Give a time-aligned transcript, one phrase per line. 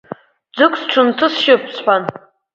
[0.55, 2.03] Ӡык сҽынҭысшьып,— сҳәан…